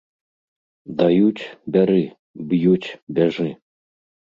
Даюць, 1.01 1.43
бяры, 1.77 1.99
б'юць, 2.49 2.89
бяжы! 3.21 3.49